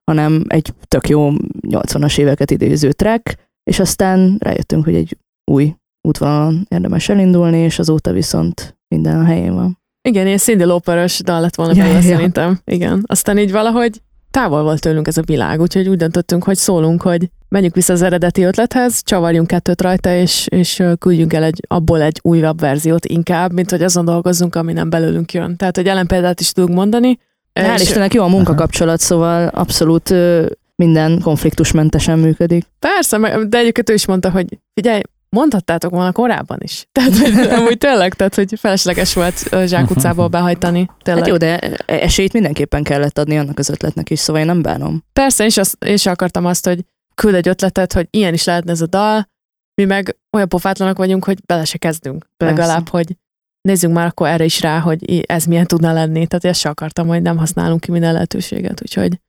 [0.05, 1.31] hanem egy tök jó
[1.68, 3.37] 80-as éveket idéző track,
[3.70, 5.16] és aztán rájöttünk, hogy egy
[5.51, 5.75] új
[6.09, 9.79] útvonalon érdemes elindulni, és azóta viszont minden a helyén van.
[10.09, 12.14] Igen, ilyen Cindy Lauper-ös dal lett volna Ja, belőle ja.
[12.14, 12.61] szerintem.
[12.64, 13.05] Igen.
[13.07, 17.31] Aztán így valahogy távol volt tőlünk ez a világ, úgyhogy úgy döntöttünk, hogy szólunk, hogy
[17.50, 22.18] menjünk vissza az eredeti ötlethez, csavarjunk kettőt rajta, és, és küldjünk el egy, abból egy
[22.22, 25.56] újabb verziót inkább, mint hogy azon dolgozzunk, ami nem belőlünk jön.
[25.56, 27.18] Tehát, hogy ellenpéldát is tudunk mondani.
[27.54, 32.66] Hál' és Istennek jó a munkakapcsolat, szóval abszolút ö, minden konfliktusmentesen működik.
[32.78, 36.86] Persze, de egyébként ő is mondta, hogy figyelj, mondhattátok volna korábban is.
[36.92, 40.90] Tehát, hogy amúgy tényleg, tehát, hogy felesleges volt zsákutcából behajtani.
[41.02, 41.22] Tényleg.
[41.24, 45.04] Hát jó, de esélyt mindenképpen kellett adni annak az ötletnek is, szóval én nem bánom.
[45.12, 46.84] Persze, és, azt, és akartam azt, hogy
[47.20, 49.28] küld egy ötletet, hogy ilyen is lehetne ez a dal,
[49.74, 52.26] mi meg olyan pofátlanak vagyunk, hogy bele se kezdünk.
[52.37, 52.54] Persze.
[52.54, 53.16] Legalább, hogy
[53.61, 56.26] nézzünk már akkor erre is rá, hogy ez milyen tudna lenni.
[56.26, 58.83] Tehát ezt se akartam, hogy nem használunk ki minden lehetőséget.
[58.83, 59.20] Úgyhogy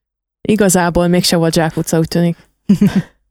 [0.41, 2.37] igazából mégse volt zsákutca, úgy tűnik.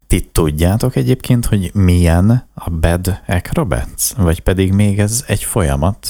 [0.07, 4.13] Ti tudjátok egyébként, hogy milyen a Bad Acrobats?
[4.17, 6.09] Vagy pedig még ez egy folyamat,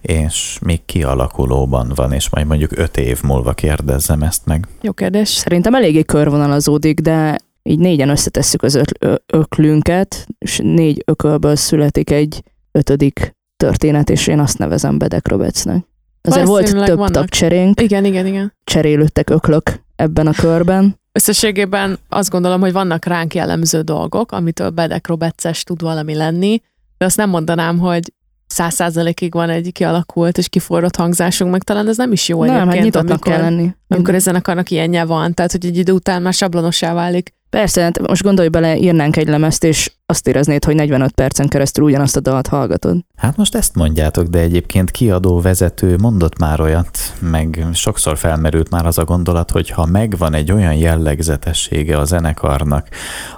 [0.00, 4.68] és még kialakulóban van, és majd mondjuk öt év múlva kérdezzem ezt meg.
[4.80, 5.28] Jó kérdés.
[5.28, 8.92] Szerintem eléggé körvonalazódik, de így négyen összetesszük az öt,
[9.26, 15.84] öklünket, és négy ökölből születik egy ötödik történet, és én azt nevezem Bedek Robertsnek.
[16.22, 17.12] Azért volt több vannak.
[17.12, 18.54] tagcserénk, Igen, igen, igen.
[18.64, 21.00] cserélődtek öklök ebben a körben.
[21.12, 26.62] Összességében azt gondolom, hogy vannak ránk jellemző dolgok, amitől Bedek Robertses tud valami lenni,
[26.98, 28.12] de azt nem mondanám, hogy
[28.46, 32.54] száz százalékig van egy kialakult és kiforrott hangzásunk, meg talán ez nem is jó Nem,
[32.54, 33.74] hát egyébként, nyitottnak amikor, kell lenni.
[33.88, 37.34] amikor egy zenekarnak ilyenje van, tehát hogy egy idő után már sablonossá válik.
[37.56, 41.84] Persze, hát most gondolj bele, írnánk egy lemezt, és azt éreznéd, hogy 45 percen keresztül
[41.84, 42.96] ugyanazt a dalt hallgatod.
[43.16, 48.86] Hát most ezt mondjátok, de egyébként kiadó vezető mondott már olyat, meg sokszor felmerült már
[48.86, 52.88] az a gondolat, hogy ha megvan egy olyan jellegzetessége a zenekarnak,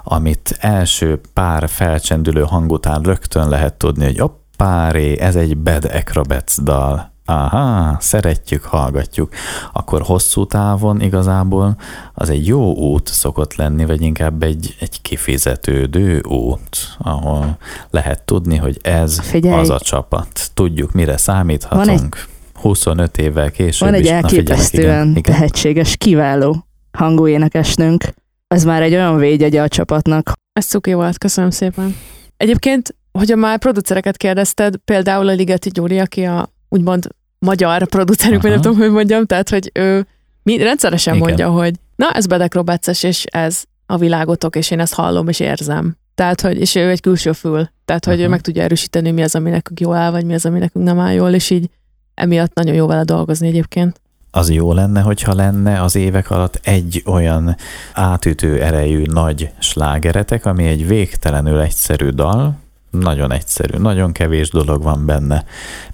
[0.03, 6.61] amit első pár felcsendülő hang után rögtön lehet tudni, hogy oppáré, ez egy Bad Acrobats
[6.61, 7.14] dal.
[7.25, 9.33] Aha, szeretjük, hallgatjuk.
[9.73, 11.75] Akkor hosszú távon igazából
[12.13, 17.57] az egy jó út szokott lenni, vagy inkább egy, egy kifizetődő út, ahol
[17.89, 19.59] lehet tudni, hogy ez Figyelj.
[19.59, 20.49] az a csapat.
[20.53, 22.27] Tudjuk, mire számíthatunk.
[22.53, 24.09] 25 évvel később Van egy is.
[24.09, 25.21] Na, elképesztően igen, igen.
[25.21, 28.03] tehetséges, kiváló hangú énekesnőnk.
[28.47, 30.31] Ez már egy olyan védjegye a csapatnak.
[30.53, 31.95] Ez cuki volt, köszönöm szépen.
[32.37, 37.07] Egyébként, hogyha már producereket kérdezted, például a Ligeti Gyuri, aki a úgymond
[37.39, 40.07] magyar producerünk, vagy nem tudom, hogy mondjam, tehát, hogy ő
[40.43, 41.27] mi rendszeresen Igen.
[41.27, 45.39] mondja, hogy na, ez Bedek Robertses, és ez a világotok, és én ezt hallom, és
[45.39, 45.95] érzem.
[46.15, 47.69] Tehát, hogy, és ő egy külső fül.
[47.85, 48.29] Tehát, hogy ő Aha.
[48.29, 50.99] meg tudja erősíteni, mi az, ami nekünk jól áll, vagy mi az, ami nekünk nem
[50.99, 51.69] áll jól, és így
[52.13, 54.01] emiatt nagyon jó vele dolgozni egyébként.
[54.31, 57.55] Az jó lenne, hogyha lenne az évek alatt egy olyan
[57.93, 62.57] átütő erejű nagy slágeretek, ami egy végtelenül egyszerű dal,
[62.99, 65.45] nagyon egyszerű, nagyon kevés dolog van benne,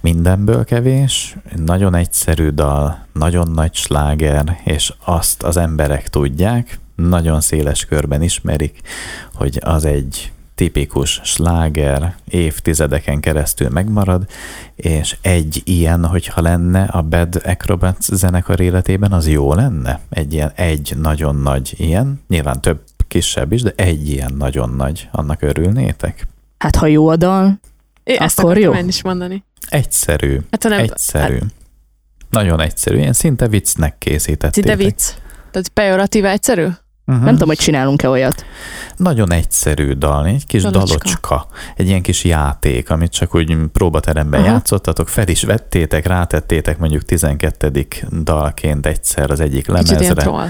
[0.01, 7.85] mindenből kevés, nagyon egyszerű dal, nagyon nagy sláger, és azt az emberek tudják, nagyon széles
[7.85, 8.81] körben ismerik,
[9.33, 14.25] hogy az egy tipikus sláger, évtizedeken keresztül megmarad,
[14.75, 19.99] és egy ilyen, hogyha lenne a Bad Acrobats zenekar életében, az jó lenne?
[20.09, 25.09] Egy ilyen, egy nagyon nagy ilyen, nyilván több kisebb is, de egy ilyen nagyon nagy,
[25.11, 26.27] annak örülnétek?
[26.61, 27.59] Hát ha jó a dal,
[28.03, 28.73] É, ezt Akkor jó.
[28.73, 29.43] én is mondani.
[29.69, 31.37] Egyszerű, Hát, ha nem, egyszerű.
[32.29, 34.53] Nagyon egyszerű, ilyen szinte viccnek készítettétek.
[34.53, 35.03] Szinte vicc.
[35.51, 36.67] Tehát pejoratív egyszerű?
[37.05, 37.23] Uh-huh.
[37.23, 38.45] nem tudom, hogy csinálunk-e olyat.
[38.95, 40.97] Nagyon egyszerű dal, egy kis Dalocska.
[40.97, 44.49] dalocska, egy ilyen kis játék, amit csak úgy próbateremben Aha.
[44.51, 47.87] játszottatok, fel is vettétek, rátettétek mondjuk 12.
[48.23, 50.49] dalként egyszer az egyik lemezre.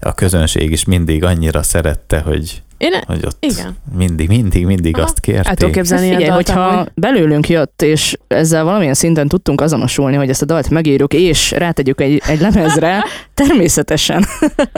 [0.00, 3.76] A közönség is mindig annyira szerette, hogy, Én ne, hogy ott igen.
[3.96, 5.04] mindig, mindig, mindig Aha.
[5.04, 5.72] azt El tudom kérték.
[5.72, 6.90] képzelni Figyelj, ilyen dalt, hogyha amúgy.
[6.94, 12.00] belőlünk jött, és ezzel valamilyen szinten tudtunk azonosulni, hogy ezt a dalt megírjuk, és rátegyük
[12.00, 14.24] egy, egy lemezre, természetesen.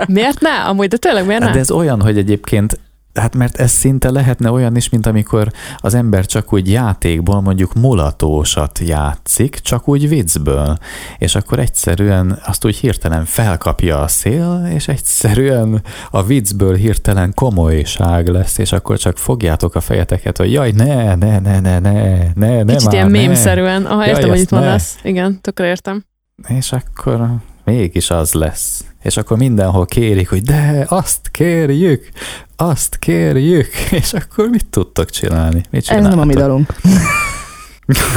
[0.07, 0.51] Miért ne?
[0.51, 1.55] Amúgy, de tényleg miért Hát ne?
[1.55, 2.79] de ez olyan, hogy egyébként
[3.19, 7.75] Hát mert ez szinte lehetne olyan is, mint amikor az ember csak úgy játékból mondjuk
[7.75, 10.79] mulatósat játszik, csak úgy viccből,
[11.19, 18.29] és akkor egyszerűen azt úgy hirtelen felkapja a szél, és egyszerűen a viccből hirtelen komolyság
[18.29, 22.63] lesz, és akkor csak fogjátok a fejeteket, hogy jaj, ne, ne, ne, ne, ne, ne,
[22.63, 23.19] ne Kicsit már, ilyen ne.
[23.19, 23.87] mémszerűen.
[23.87, 24.99] Aha, Jaj, értem, hogy itt lesz.
[25.03, 26.05] Igen, tökre értem.
[26.49, 27.29] És akkor
[27.69, 28.85] mégis az lesz.
[29.03, 32.09] És akkor mindenhol kérik, hogy de, azt kérjük,
[32.57, 33.69] azt kérjük,
[34.01, 35.63] és akkor mit tudtok csinálni?
[35.71, 36.75] Mit Ez nem a mi dalunk.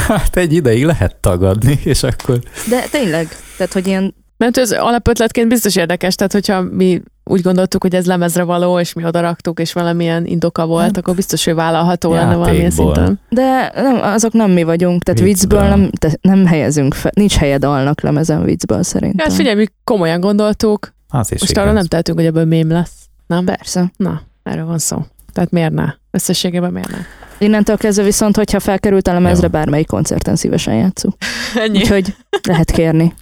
[0.08, 2.38] Hát egy ideig lehet tagadni, és akkor
[2.68, 7.82] De tényleg, tehát hogy ilyen Mert ez alapötletként biztos érdekes, tehát hogyha mi úgy gondoltuk,
[7.82, 11.54] hogy ez lemezre való, és mi odaraktuk, és valamilyen indoka volt, Hát, akkor biztos, hogy
[11.54, 13.20] vállalható lenne valamilyen szinten.
[13.28, 15.60] De nem, azok nem mi vagyunk, tehát Viccből.
[15.60, 19.26] viccből nem, te, nem helyezünk fel, nincs helye dalnak lemezen viccből szerintem.
[19.26, 21.64] Hát figyelj, mi komolyan gondoltuk, az is most igaz.
[21.64, 22.92] arra nem tehetünk, hogy ebből mém lesz.
[23.26, 23.44] Nem?
[23.44, 23.92] Persze.
[23.96, 25.04] Na, erről van szó.
[25.32, 25.84] Tehát miért ne?
[26.10, 26.98] Összességében miért ne?
[27.38, 29.52] Innentől kezdve viszont, hogyha felkerült a lemezre, Jó.
[29.52, 31.14] bármelyik koncerten szívesen játszunk.
[31.54, 31.78] Ennyi.
[31.78, 32.16] Úgyhogy
[32.48, 33.14] lehet kérni.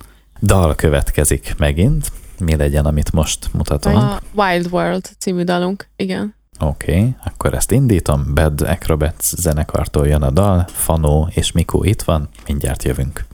[0.43, 2.07] Dal következik megint.
[2.41, 3.97] Mi legyen, amit most mutatunk?
[3.97, 6.35] A Wild World című dalunk, igen.
[6.61, 8.35] Oké, okay, akkor ezt indítom.
[8.35, 10.65] Bad Acrobats zenekartól jön a dal.
[10.69, 12.29] Fanó és Mikó itt van.
[12.47, 13.25] Mindjárt jövünk.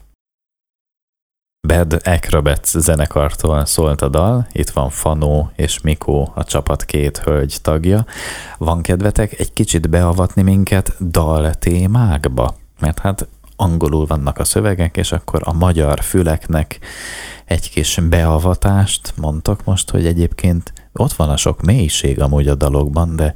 [1.66, 4.46] Bad Acrobats zenekartól szólt a dal.
[4.52, 8.04] Itt van Fanó és Mikó, a csapat két hölgy tagja.
[8.58, 12.56] Van kedvetek egy kicsit beavatni minket dal témákba?
[12.80, 16.78] Mert hát angolul vannak a szövegek, és akkor a magyar füleknek
[17.44, 23.16] egy kis beavatást mondtok most, hogy egyébként ott van a sok mélység amúgy a dalokban,
[23.16, 23.34] de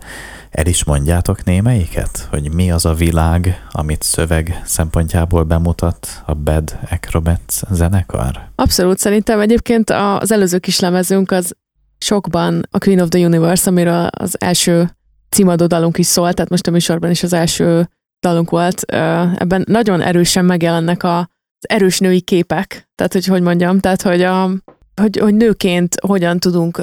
[0.51, 6.79] el is mondjátok némelyiket, hogy mi az a világ, amit szöveg szempontjából bemutat a Bad
[6.91, 8.41] Acrobats zenekar?
[8.55, 11.57] Abszolút szerintem egyébként az előző kis lemezünk az
[11.99, 14.91] sokban a Queen of the Universe, amiről az első
[15.29, 17.89] címadó dalunk is szólt, tehát most a műsorban is az első
[18.21, 18.83] dalunk volt.
[19.37, 24.23] Ebben nagyon erősen megjelennek a, az erős női képek, tehát hogy hogy mondjam, tehát hogy,
[24.23, 24.51] a,
[25.01, 26.81] hogy, hogy nőként hogyan tudunk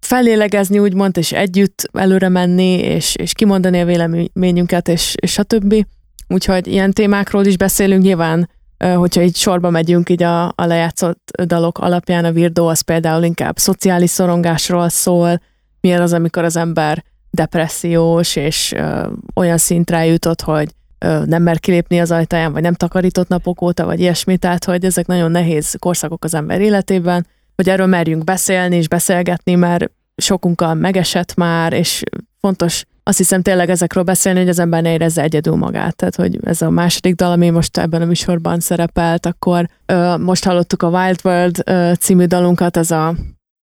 [0.00, 5.86] fellélegezni, úgymond, és együtt előre menni, és, és kimondani a véleményünket, és, és stb.
[6.28, 11.78] Úgyhogy ilyen témákról is beszélünk, nyilván hogyha így sorba megyünk így a, a lejátszott dalok
[11.78, 15.40] alapján, a Virdó az például inkább szociális szorongásról szól,
[15.80, 17.04] milyen az, amikor az ember
[17.36, 20.68] depressziós, és ö, olyan szintre jutott, hogy
[20.98, 24.84] ö, nem mer kilépni az ajtaján, vagy nem takarított napok óta, vagy ilyesmi, tehát hogy
[24.84, 30.74] ezek nagyon nehéz korszakok az ember életében, hogy erről merjünk beszélni és beszélgetni, mert sokunkkal
[30.74, 32.02] megesett már, és
[32.40, 35.96] fontos azt hiszem tényleg ezekről beszélni, hogy az ember ne érezze egyedül magát.
[35.96, 40.44] Tehát, hogy ez a második dal, ami most ebben a műsorban szerepelt, akkor ö, most
[40.44, 43.14] hallottuk a Wild World ö, című dalunkat, ez a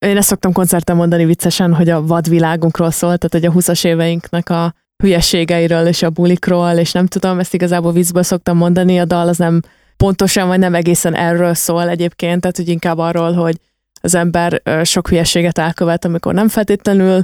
[0.03, 4.51] én ezt szoktam koncerten mondani viccesen, hogy a vadvilágunkról szól, tehát hogy a 20-as éveinknek
[4.51, 9.29] a hülyeségeiről és a bulikról, és nem tudom, ezt igazából viccből szoktam mondani, a dal
[9.29, 9.61] az nem
[9.97, 13.57] pontosan, vagy nem egészen erről szól egyébként, tehát hogy inkább arról, hogy
[14.01, 17.23] az ember sok hülyeséget elkövet, amikor nem feltétlenül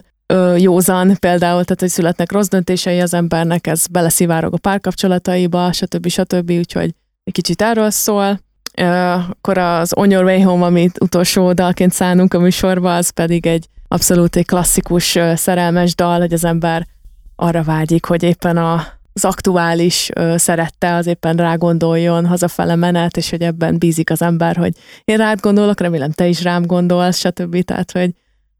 [0.56, 6.08] józan például, tehát hogy születnek rossz döntései az embernek, ez beleszivárog a párkapcsolataiba, stb.
[6.08, 6.50] stb.
[6.50, 8.40] Úgyhogy egy kicsit erről szól.
[8.78, 13.66] Akkor az On Your Way Home, amit utolsó dalként szánunk a műsorba, az pedig egy
[13.88, 16.86] abszolút egy klasszikus szerelmes dal, hogy az ember
[17.36, 23.42] arra vágyik, hogy éppen a, az aktuális szerette az éppen rágondoljon, hazafele menet, és hogy
[23.42, 24.72] ebben bízik az ember, hogy
[25.04, 27.62] én rád gondolok, remélem te is rám gondolsz, stb.
[27.64, 28.10] Tehát, hogy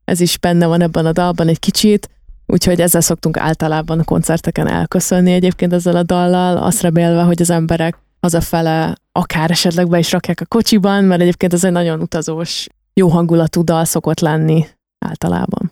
[0.05, 2.09] ez is benne van ebben a dalban egy kicsit,
[2.47, 7.51] úgyhogy ezzel szoktunk általában a koncerteken elköszönni egyébként ezzel a dallal, azt remélve, hogy az
[7.51, 12.67] emberek hazafele akár esetleg be is rakják a kocsiban, mert egyébként ez egy nagyon utazós,
[12.95, 14.67] jó hangulatú dal szokott lenni
[14.99, 15.71] általában.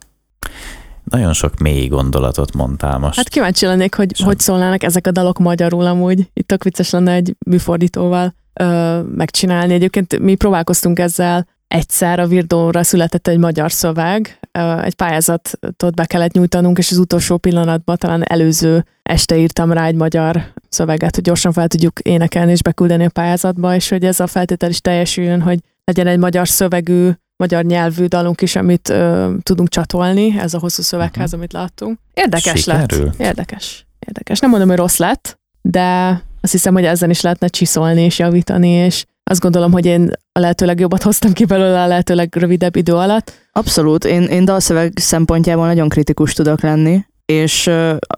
[1.05, 3.17] Nagyon sok mély gondolatot mondtál most.
[3.17, 4.27] Hát kíváncsi lennék, hogy Sem.
[4.27, 6.31] hogy szólnának ezek a dalok magyarul amúgy.
[6.33, 9.75] Itt tök vicces lenne egy műfordítóval ö, megcsinálni.
[9.75, 14.39] Egyébként mi próbálkoztunk ezzel egyszer, a Virdóra született egy magyar szöveg,
[14.83, 19.95] egy pályázatot be kellett nyújtanunk, és az utolsó pillanatban talán előző este írtam rá egy
[19.95, 24.27] magyar szöveget, hogy gyorsan fel tudjuk énekelni és beküldeni a pályázatba, és hogy ez a
[24.27, 29.69] feltétel is teljesüljön, hogy legyen egy magyar szövegű, magyar nyelvű dalunk is, amit ö, tudunk
[29.69, 31.99] csatolni, ez a hosszú szövegház, amit láttunk.
[32.15, 33.05] Érdekes Sikerül?
[33.05, 33.21] lett.
[33.21, 33.87] Érdekes.
[34.07, 34.39] Érdekes.
[34.39, 36.09] Nem mondom, hogy rossz lett, de
[36.41, 40.39] azt hiszem, hogy ezen is lehetne csiszolni és javítani, és azt gondolom, hogy én a
[40.39, 43.33] lehető legjobbat hoztam ki belőle a lehető legrövidebb idő alatt.
[43.53, 47.71] Abszolút, én, én dalszöveg szempontjából nagyon kritikus tudok lenni, és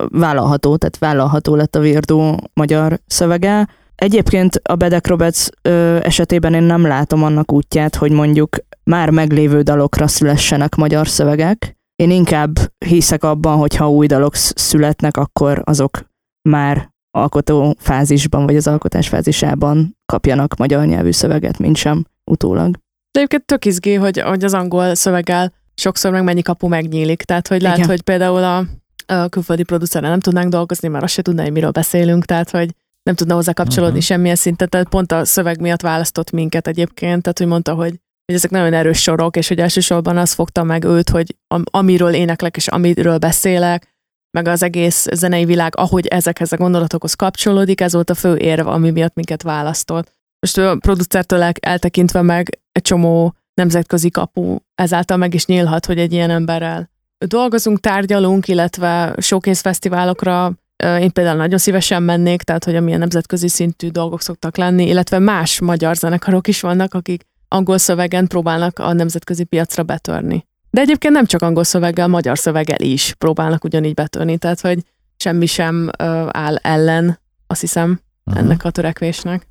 [0.08, 3.68] vállalható, tehát vállalható lett a Virdó magyar szövege.
[3.94, 9.62] Egyébként a Bedek Roberts ö, esetében én nem látom annak útját, hogy mondjuk már meglévő
[9.62, 16.04] dalokra szülessenek magyar szövegek, Én inkább hiszek abban, hogy ha új dalok születnek, akkor azok
[16.48, 22.70] már alkotó fázisban, vagy az alkotás fázisában kapjanak magyar nyelvű szöveget, mint sem utólag.
[23.10, 27.22] De egyébként tök izgé, hogy, hogy az angol szöveggel sokszor meg mennyi kapu megnyílik.
[27.22, 27.88] Tehát, hogy lehet, Igen.
[27.88, 28.64] hogy például a,
[29.12, 32.74] a külföldi producerrel nem tudnánk dolgozni, mert azt se tudná, hogy miről beszélünk, tehát, hogy
[33.02, 34.08] nem tudna hozzá kapcsolódni uh-huh.
[34.08, 38.34] semmilyen szinten, tehát pont a szöveg miatt választott minket egyébként, tehát hogy mondta, hogy, hogy
[38.34, 42.56] ezek nagyon erős sorok, és hogy elsősorban az fogta meg őt, hogy am, amiről éneklek,
[42.56, 43.96] és amiről beszélek,
[44.30, 48.66] meg az egész zenei világ, ahogy ezekhez a gondolatokhoz kapcsolódik, ez volt a fő érv,
[48.66, 50.12] ami miatt minket választott.
[50.40, 56.12] Most a producertől eltekintve meg egy csomó nemzetközi kapu ezáltal meg is nyílhat, hogy egy
[56.12, 56.90] ilyen emberrel
[57.26, 60.52] dolgozunk, tárgyalunk, illetve showcase fesztiválokra
[60.84, 65.60] én például nagyon szívesen mennék, tehát hogy amilyen nemzetközi szintű dolgok szoktak lenni, illetve más
[65.60, 70.46] magyar zenekarok is vannak, akik angol szövegen próbálnak a nemzetközi piacra betörni.
[70.70, 74.78] De egyébként nem csak angol szöveggel, magyar szöveggel is próbálnak ugyanígy betörni, tehát hogy
[75.16, 75.90] semmi sem
[76.28, 78.42] áll ellen, azt hiszem, uh-huh.
[78.42, 79.46] ennek a törekvésnek.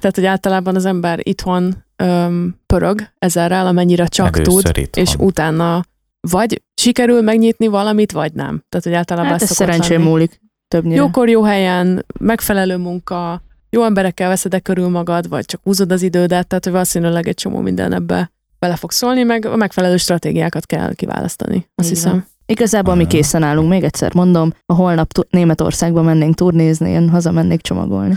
[0.00, 5.04] Tehát, hogy általában az ember itthon öm, pörög ezerrel, amennyire csak Először tud, itthon.
[5.04, 5.84] és utána
[6.20, 8.64] vagy sikerül megnyitni valamit, vagy nem.
[8.68, 10.96] Tehát, hogy általában hát ez szerencsém múlik többnyire.
[10.96, 16.46] Jókor, jó helyen, megfelelő munka, jó emberekkel veszed körül magad, vagy csak húzod az idődet,
[16.46, 20.94] tehát hogy valószínűleg egy csomó minden ebbe bele fog szólni, meg a megfelelő stratégiákat kell
[20.94, 22.02] kiválasztani, azt Igen.
[22.02, 22.26] hiszem.
[22.46, 28.14] Igazából mi készen állunk, még egyszer mondom, a holnap Németországba mennénk turnézni, én hazamennék csomagolni.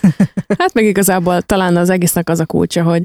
[0.58, 3.02] hát meg igazából talán az egésznek az a kulcsa, hogy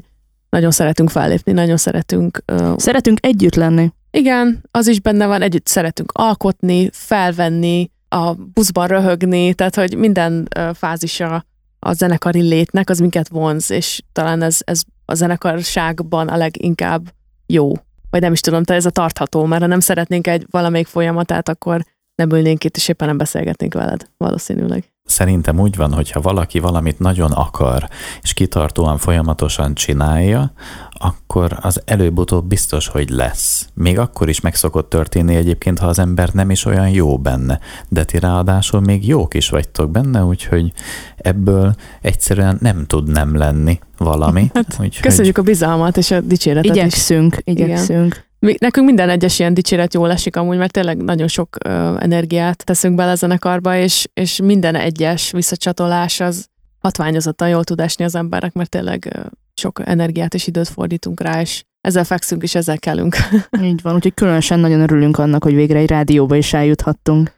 [0.48, 2.42] nagyon szeretünk fellépni, nagyon szeretünk...
[2.52, 3.92] Uh, szeretünk együtt lenni.
[4.14, 10.48] Igen, az is benne van, együtt szeretünk alkotni, felvenni, a buszban röhögni, tehát hogy minden
[10.72, 11.44] fázisa
[11.78, 17.12] a zenekari létnek az minket vonz, és talán ez, ez a zenekarságban a leginkább
[17.46, 17.72] jó.
[18.10, 21.48] Vagy nem is tudom, te ez a tartható, mert ha nem szeretnénk egy valamelyik folyamatát,
[21.48, 24.91] akkor nem ülnénk itt, és éppen nem beszélgetnénk veled, valószínűleg.
[25.04, 27.88] Szerintem úgy van, hogyha valaki valamit nagyon akar,
[28.22, 30.52] és kitartóan folyamatosan csinálja,
[30.90, 33.68] akkor az előbb-utóbb biztos, hogy lesz.
[33.74, 37.60] Még akkor is meg szokott történni egyébként, ha az ember nem is olyan jó benne,
[37.88, 40.72] de ti ráadásul még jók is vagytok benne, úgyhogy
[41.16, 44.50] ebből egyszerűen nem tud nem lenni valami.
[44.54, 45.00] Hát, úgyhogy...
[45.00, 47.42] Köszönjük a bizalmat és a dicséretet Igyekszünk, is.
[47.44, 48.30] igyekszünk.
[48.46, 52.64] Mi, nekünk minden egyes ilyen dicséret jól esik amúgy, mert tényleg nagyon sok ö, energiát
[52.64, 56.46] teszünk bele a zenekarba, és, és minden egyes visszacsatolás az
[56.78, 59.20] hatványozottan jól tud esni az emberek, mert tényleg ö,
[59.54, 63.16] sok energiát és időt fordítunk rá, és ezzel fekszünk, és ezzel kellünk.
[63.62, 67.32] Így van, úgyhogy különösen nagyon örülünk annak, hogy végre egy rádióba is eljuthattunk.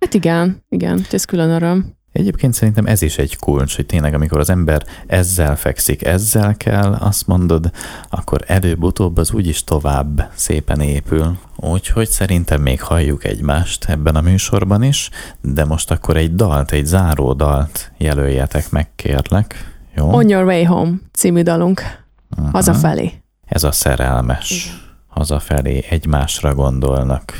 [0.00, 1.97] Hát igen, igen, ez külön öröm.
[2.12, 6.92] Egyébként szerintem ez is egy kulcs, hogy tényleg amikor az ember ezzel fekszik, ezzel kell,
[6.92, 7.70] azt mondod,
[8.10, 11.38] akkor előbb-utóbb az úgyis tovább szépen épül.
[11.56, 16.86] Úgyhogy szerintem még halljuk egymást ebben a műsorban is, de most akkor egy dalt, egy
[16.86, 19.76] záró dalt jelöljetek meg, kérlek.
[19.94, 20.12] Jó?
[20.12, 21.82] On Your Way Home című dalunk.
[22.36, 22.52] Uh-huh.
[22.52, 23.12] Hazafelé.
[23.46, 24.66] Ez a szerelmes.
[24.66, 24.86] Igen.
[25.06, 27.32] Hazafelé egymásra gondolnak,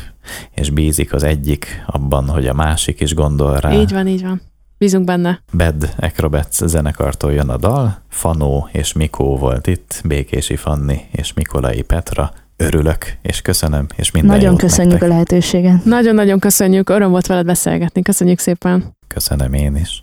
[0.54, 3.72] és bízik az egyik abban, hogy a másik is gondol rá.
[3.72, 4.40] Így van, így van.
[4.78, 5.42] Bízunk benne.
[5.56, 11.82] Bad Acrobats zenekartól jön a dal, Fanó és Mikó volt itt, Békési Fanni és Mikolai
[11.82, 12.32] Petra.
[12.56, 15.08] Örülök, és köszönöm, és minden Nagyon köszönjük nektek.
[15.08, 15.84] a lehetőséget.
[15.84, 18.96] Nagyon-nagyon köszönjük, öröm volt veled beszélgetni, köszönjük szépen.
[19.06, 20.02] Köszönöm én is.